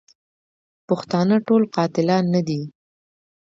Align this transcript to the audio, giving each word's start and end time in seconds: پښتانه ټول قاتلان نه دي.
پښتانه 0.87 1.37
ټول 1.47 1.63
قاتلان 1.75 2.23
نه 2.33 2.41
دي. 2.47 2.61